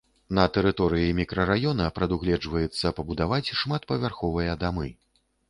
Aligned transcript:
На 0.37 0.43
тэрыторыі 0.53 1.11
мікрараёна 1.19 1.85
прадугледжваецца 1.99 2.93
пабудаваць 3.01 3.53
шматпавярховыя 3.61 4.59
дамы. 4.67 4.91